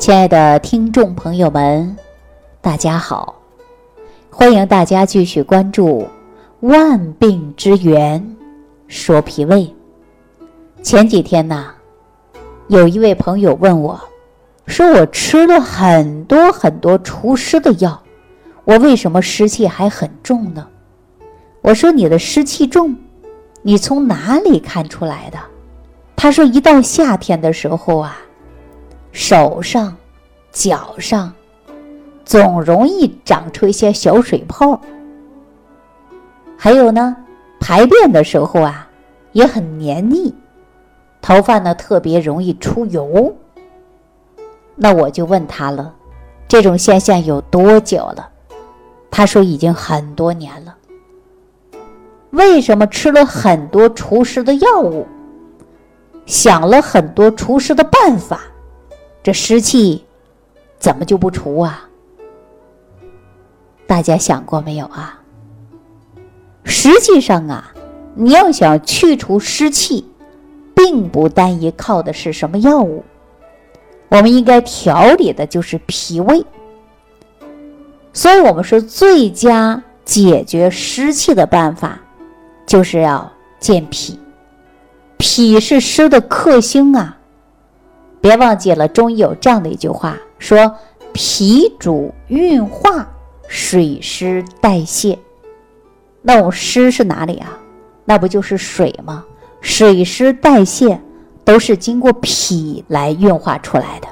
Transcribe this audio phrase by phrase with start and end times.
[0.00, 1.94] 亲爱的听众朋友们，
[2.62, 3.34] 大家好！
[4.30, 6.08] 欢迎大家继续关注
[6.66, 8.34] 《万病之源
[8.88, 9.56] 说脾胃》。
[10.82, 11.66] 前几天呢，
[12.68, 14.00] 有一位朋友问我，
[14.64, 18.02] 说我吃了很多很多除湿的药，
[18.64, 20.66] 我为什么湿气还很重呢？
[21.60, 22.96] 我说你的湿气重，
[23.60, 25.38] 你从哪里看出来的？
[26.16, 28.18] 他说一到夏天的时候啊。
[29.12, 29.96] 手上、
[30.52, 31.32] 脚上
[32.24, 34.80] 总容易长出一些小水泡，
[36.56, 37.16] 还有呢，
[37.58, 38.88] 排便的时候啊
[39.32, 40.32] 也很黏腻，
[41.20, 43.34] 头发呢特别容易出油。
[44.76, 45.94] 那我就问他了，
[46.46, 48.28] 这种现象有多久了？
[49.10, 50.76] 他说已经很多年了。
[52.30, 55.04] 为什么吃了很多除湿的药物，
[56.26, 58.40] 想了很多除湿的办法？
[59.30, 60.04] 这湿气
[60.80, 61.88] 怎么就不除啊？
[63.86, 65.20] 大家想过没有啊？
[66.64, 67.72] 实际上啊，
[68.16, 70.04] 你要想去除湿气，
[70.74, 73.04] 并不单一靠的是什么药物，
[74.08, 76.44] 我们应该调理的就是脾胃。
[78.12, 82.00] 所以我们说，最佳解决湿气的办法，
[82.66, 84.18] 就是要健脾。
[85.18, 87.18] 脾是湿的克星啊。
[88.20, 90.74] 别忘记了，中医有这样的一句话，说
[91.12, 93.08] 脾主运化，
[93.48, 95.18] 水湿代谢。
[96.22, 97.58] 那我们湿是哪里啊？
[98.04, 99.24] 那不就是水吗？
[99.60, 101.00] 水湿代谢
[101.44, 104.08] 都是经过脾来运化出来的。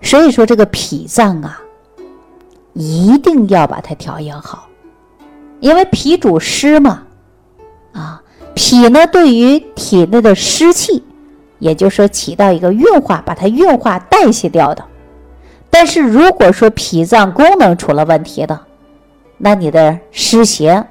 [0.00, 1.60] 所以说，这个脾脏啊，
[2.72, 4.68] 一定要把它调养好，
[5.60, 7.02] 因为脾主湿嘛。
[7.92, 8.22] 啊，
[8.54, 11.02] 脾呢，对于体内的湿气。
[11.62, 14.84] 也就是说，起到一个运化，把它运化代谢掉的。
[15.70, 18.58] 但是如果说脾脏功能出了问题的，
[19.38, 20.84] 那你的湿邪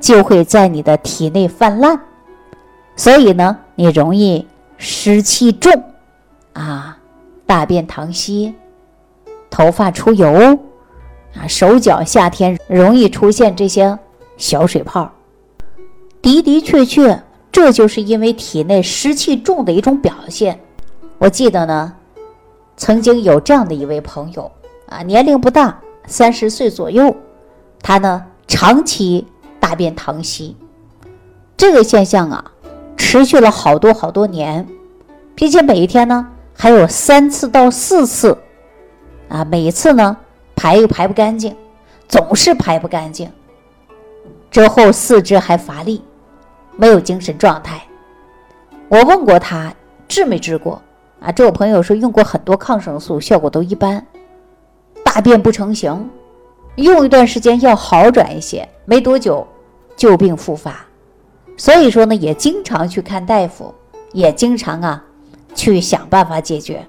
[0.00, 2.00] 就会在你的体内泛滥，
[2.96, 4.46] 所以呢，你容易
[4.78, 5.70] 湿气重，
[6.54, 6.96] 啊，
[7.44, 8.54] 大便溏稀，
[9.50, 10.58] 头发出油，
[11.36, 13.98] 啊，手脚夏天容易出现这些
[14.38, 15.12] 小水泡，
[16.22, 17.22] 的的确确。
[17.54, 20.58] 这就是因为体内湿气重的一种表现。
[21.18, 21.94] 我记得呢，
[22.76, 24.50] 曾经有这样的一位朋友
[24.88, 27.14] 啊，年龄不大，三十岁左右，
[27.80, 29.24] 他呢长期
[29.60, 30.56] 大便溏稀，
[31.56, 32.44] 这个现象啊
[32.96, 34.66] 持续了好多好多年，
[35.36, 36.26] 并且每一天呢
[36.58, 38.36] 还有三次到四次，
[39.28, 40.16] 啊，每一次呢
[40.56, 41.54] 排又排不干净，
[42.08, 43.30] 总是排不干净，
[44.50, 46.02] 之后四肢还乏力。
[46.76, 47.80] 没有精神状态，
[48.88, 49.72] 我问过他
[50.08, 50.80] 治没治过
[51.20, 51.30] 啊？
[51.30, 54.04] 这我朋友说用过很多抗生素，效果都一般，
[55.04, 56.10] 大便不成形，
[56.76, 59.46] 用一段时间要好转一些，没多久
[59.96, 60.84] 旧病复发，
[61.56, 63.72] 所以说呢，也经常去看大夫，
[64.12, 65.04] 也经常啊
[65.54, 66.84] 去想办法解决，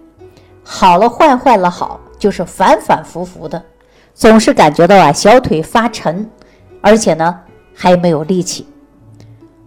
[0.63, 3.63] 好了坏坏了好，就是反反复复的，
[4.15, 6.27] 总是感觉到啊小腿发沉，
[6.81, 7.39] 而且呢
[7.75, 8.67] 还没有力气。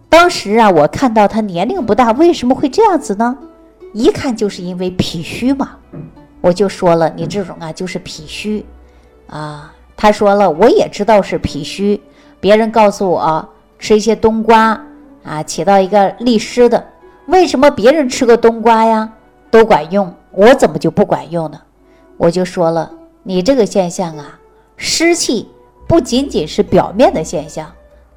[0.08, 3.36] 当时啊，我看到他年龄不大，为什么会这样子呢？
[3.92, 5.76] 一看就是因为脾虚嘛。
[6.40, 8.64] 我就说了，你这种啊就是脾虚
[9.26, 9.72] 啊。
[9.96, 12.00] 他说了，我也知道是脾虚，
[12.40, 13.48] 别人告诉我
[13.78, 14.80] 吃一些冬瓜
[15.24, 16.86] 啊，起到一个利湿的。
[17.26, 19.12] 为什么别人吃个冬瓜呀
[19.50, 21.60] 都管用，我怎么就不管用呢？
[22.16, 22.90] 我就说了，
[23.22, 24.38] 你这个现象啊，
[24.76, 25.48] 湿气
[25.86, 27.70] 不仅仅是表面的现象，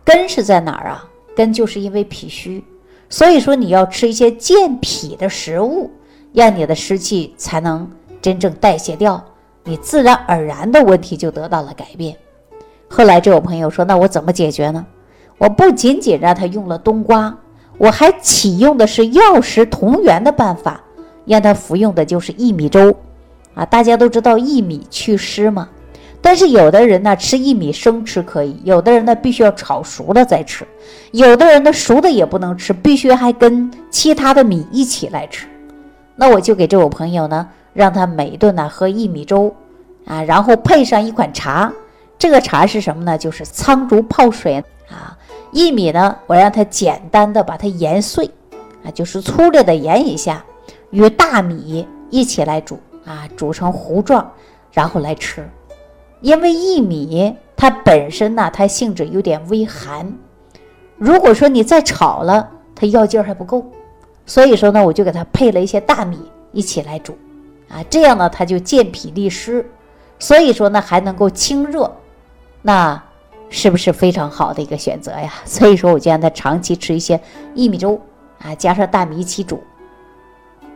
[0.06, 1.06] 根是在哪儿啊？
[1.36, 2.64] 根就是因为脾虚，
[3.10, 5.90] 所以说你要吃一些健脾的食物，
[6.34, 7.90] 让你的湿气才能
[8.22, 9.24] 真正代谢掉，
[9.64, 12.16] 你自然而然的问题就得到了改变。
[12.90, 14.86] 后来这位朋友说：“那我怎么解决呢？”
[15.40, 17.36] 我不仅仅让他用了冬瓜，
[17.78, 20.84] 我还启用的是药食同源的办法，
[21.26, 22.96] 让他服用的就是薏米粥。
[23.56, 25.68] 啊，大家都知道薏米祛湿嘛。
[26.22, 30.66] 但是有的人呢吃薏米生吃可以，有的人呢必须要炒熟了再吃，
[31.12, 35.48] 有的人呢熟的也不能吃，必须还跟其他的米一起来吃。
[36.16, 39.54] 那我就给这位朋友呢，让他每一顿呢喝薏米粥，
[40.06, 41.74] 啊，然后配上一款茶。
[42.20, 43.18] 这个茶是什么呢？
[43.18, 45.18] 就是苍竹泡水啊。
[45.52, 48.30] 薏米呢，我让他简单的把它研碎，
[48.86, 50.46] 啊，就是粗略的研一下，
[50.92, 54.32] 与大米一起来煮啊，煮成糊状，
[54.72, 55.44] 然后来吃。
[56.22, 60.14] 因为薏米它本身呢，它性质有点微寒，
[60.98, 63.66] 如果说你再炒了，它药劲儿还不够，
[64.26, 66.18] 所以说呢，我就给它配了一些大米
[66.52, 67.18] 一起来煮，
[67.70, 69.70] 啊，这样呢它就健脾利湿，
[70.20, 71.92] 所以说呢还能够清热，
[72.62, 73.04] 那
[73.50, 75.34] 是不是非常好的一个选择呀？
[75.46, 77.20] 所以说我就让他长期吃一些
[77.56, 78.00] 薏米粥。
[78.44, 79.62] 啊，加上大米一起煮，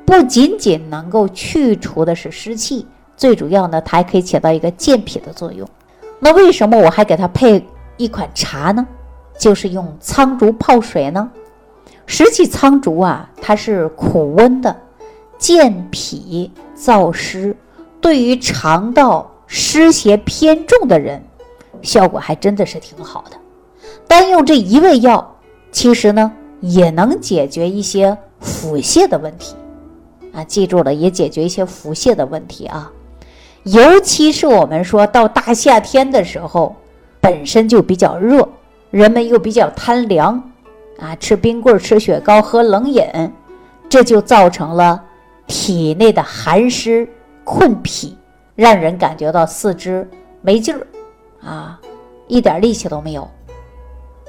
[0.06, 2.86] 不仅仅能够去除的是湿气，
[3.18, 5.68] 最主要呢它还可以起到一个健脾的作用。
[6.20, 7.66] 那为什么我还给它配
[7.98, 8.86] 一款茶呢？
[9.38, 11.30] 就是用苍竹泡水呢。
[12.06, 14.76] 实际苍竹啊，它是苦温的，
[15.38, 17.56] 健脾燥湿，
[18.00, 21.22] 对于肠道湿邪偏重的人，
[21.82, 23.38] 效果还真的是挺好的。
[24.08, 25.36] 单用这一味药，
[25.72, 29.56] 其实呢也能解决一些腹泻的问题
[30.32, 30.44] 啊。
[30.44, 32.92] 记住了，也解决一些腹泻的问题啊。
[33.66, 36.76] 尤其是我们说到大夏天的时候，
[37.20, 38.48] 本身就比较热，
[38.92, 40.52] 人们又比较贪凉。
[40.98, 43.04] 啊，吃冰棍、吃雪糕、喝冷饮，
[43.90, 45.04] 这就造成了
[45.46, 47.06] 体内的寒湿
[47.44, 48.18] 困脾，
[48.56, 50.10] 让人感觉到四肢
[50.42, 50.88] 没劲儿，
[51.46, 51.78] 啊，
[52.28, 53.30] 一点力气都没有，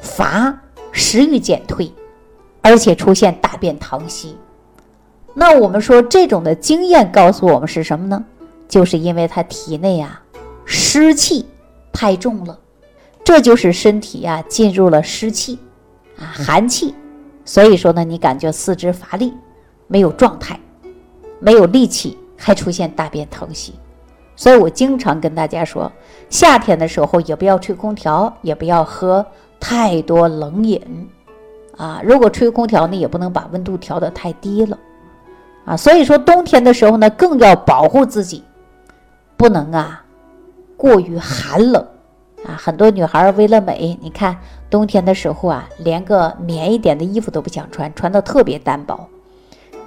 [0.03, 0.53] 乏，
[0.91, 1.93] 食欲减退，
[2.63, 4.37] 而且出现大便溏稀。
[5.35, 8.25] 那我们说这种的经验告诉我们是什么呢？
[8.69, 10.23] 就是因为他体内啊
[10.65, 11.47] 湿气
[11.93, 12.59] 太重了，
[13.25, 15.59] 这就是身体呀进入了湿气。
[16.19, 16.95] 啊，寒气，
[17.45, 19.35] 所以说呢，你感觉四肢乏力，
[19.87, 20.59] 没有状态，
[21.39, 23.75] 没有力气，还出现大便疼稀。
[24.35, 25.93] 所以我经常跟大家说，
[26.31, 29.25] 夏天的时候也不要吹空调，也不要喝
[29.61, 30.81] 太多冷饮。
[31.77, 34.79] 啊，如果吹空调呢，也不能把温度调得太低了。
[35.67, 38.43] 啊，所以说冬天的时候呢，更要保护自己，
[39.37, 40.05] 不能啊
[40.77, 41.87] 过于寒冷。
[42.45, 44.37] 啊，很多女孩为了美，你看
[44.71, 49.09] 冬天的时候啊，连个棉一点的衣服都不想穿，穿的特别单薄，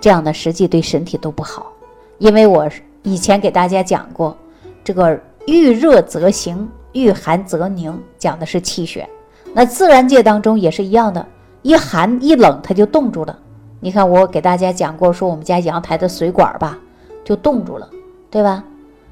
[0.01, 1.71] 这样呢，实际对身体都不好。
[2.17, 2.67] 因为我
[3.03, 4.35] 以前给大家讲过，
[4.83, 5.17] 这个
[5.47, 9.07] 遇热则行，遇寒则凝，讲的是气血。
[9.53, 11.25] 那自然界当中也是一样的，
[11.61, 13.39] 一寒一冷它就冻住了。
[13.79, 16.77] 你看我给大家讲过，说我们家阳台的水管吧，
[17.23, 17.87] 就冻住了，
[18.29, 18.61] 对吧？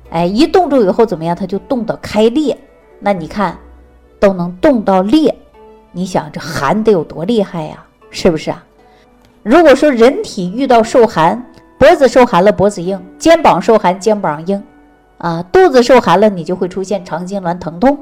[0.09, 1.35] 哎，一冻住以后怎么样？
[1.35, 2.57] 它就冻得开裂。
[2.99, 3.57] 那你看，
[4.19, 5.35] 都能冻到裂，
[5.91, 7.83] 你想这寒得有多厉害呀？
[8.09, 8.63] 是不是啊？
[9.43, 11.45] 如果说人体遇到受寒，
[11.77, 14.59] 脖子受寒了，脖子硬；肩膀受寒，肩膀硬；
[15.17, 17.97] 啊，肚子受寒了，你就会出现肠痉挛、疼痛。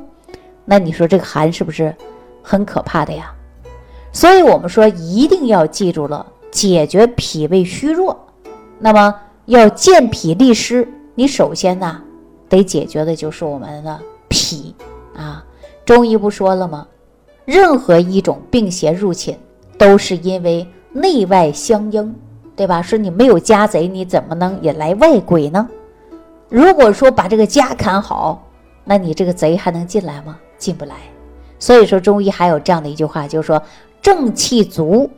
[0.64, 1.94] 那你说这个寒是不是
[2.42, 3.34] 很可怕的呀？
[4.12, 8.18] 所以我们说一定要记住了，解决脾胃虚弱，
[8.80, 9.14] 那么
[9.46, 12.02] 要健脾利湿，你首先呢
[12.48, 14.00] 得解决的就是我们的。
[14.28, 14.76] 脾
[15.16, 15.46] 啊，
[15.86, 16.86] 中医不说了吗？
[17.46, 19.38] 任何一种病邪入侵，
[19.78, 22.14] 都是因为内外相应，
[22.54, 22.82] 对吧？
[22.82, 25.70] 说你没有家贼，你怎么能引来外鬼呢？
[26.50, 28.46] 如果说把这个家 看好，
[28.84, 30.38] 那你这个贼还能进来吗？
[30.58, 30.96] 进不来。
[31.60, 33.62] 所以说中医还有这样的一句话，就是说
[34.02, 35.10] 正气足，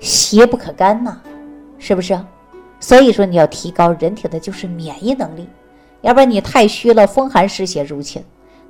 [0.00, 1.20] 邪不可干呐，
[1.76, 2.18] 是不是？
[2.82, 5.48] 所以说你要提高人体的就是免疫能力。
[6.00, 8.20] 要不然你太虚了，风寒湿邪入侵，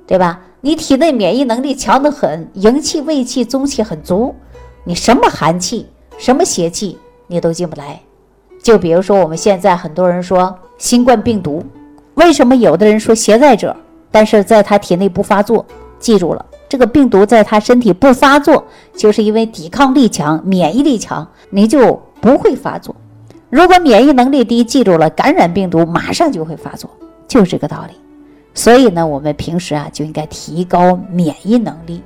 [0.05, 0.39] 对吧？
[0.61, 4.35] 你体内免疫能力强得很，营气、胃气、中气很足，
[4.83, 5.87] 你什么寒气、
[6.19, 6.95] 什么邪气
[7.25, 7.99] 你都进不来。
[8.61, 11.63] 就比如说我们现在很多人说新冠病毒，
[12.13, 13.75] 为什么有的人说携带者，
[14.11, 15.65] 但是在他体内不发作？
[15.97, 18.63] 记住了，这个病毒在他身体不发作，
[18.95, 22.95] 就是因为抵抗力强、免疫力强，你就不会发作。
[23.53, 26.89] 如果免疫能力低，记住了，感染病毒马上就会发作。
[27.27, 27.93] 就是这个道理，
[28.55, 32.01] 所以呢，我们平时啊就应该提高免疫能力。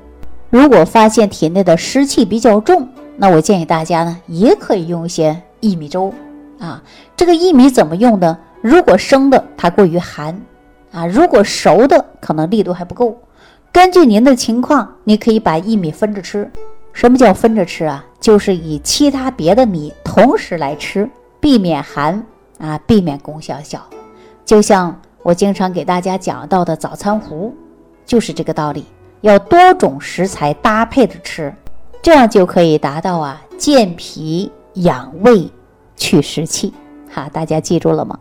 [0.49, 2.85] 如果发现体内的湿气比较重，
[3.15, 6.13] 那我建议大家呢也可以用一些薏米粥
[6.59, 6.83] 啊。
[7.15, 8.37] 这个薏米怎么用呢？
[8.61, 10.37] 如果生的它过于寒
[10.91, 13.15] 啊，如果熟的可能力度还不够。
[13.71, 16.51] 根据您的情况，你可以把薏米分着吃。
[16.91, 18.03] 什么叫分着吃啊？
[18.19, 22.25] 就是以其他别的米同时来吃，避免寒
[22.59, 23.85] 啊，避免功效小。
[24.45, 24.99] 就像。
[25.23, 27.53] 我经常给大家讲到的早餐糊，
[28.05, 28.85] 就是这个道理，
[29.19, 31.53] 要多种食材搭配着吃，
[32.01, 35.51] 这样就可以达到啊健脾养胃、
[35.97, 36.73] 去湿气。
[37.11, 38.17] 哈，大家记住了吗？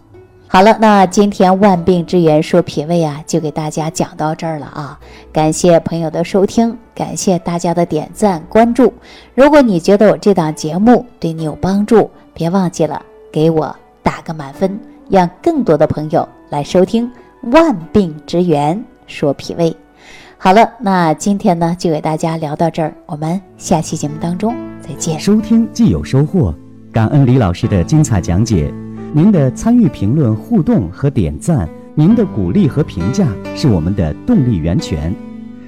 [0.48, 4.98] 好了，那今天万病之源说脾胃啊，就给大家讲到这儿了啊。
[5.32, 8.92] 感谢朋友的收听，感谢大家的点赞关注。
[9.36, 13.02] 如果你觉得我这档节目对你有帮助，别忘记了
[13.32, 14.78] 给我打个满分。
[15.08, 17.08] 让更多的朋友来收听
[17.52, 19.70] 《万病之源说脾胃》。
[20.36, 25.18] 好了，那今天呢就给大家聊到这儿，我们下期节目当中再见。
[25.20, 26.52] 收听既有收获，
[26.92, 28.68] 感恩李老师的精彩讲解。
[29.14, 35.14] 您的参与、评论、互动和点赞，您的鼓励和评价是我们的动力源泉。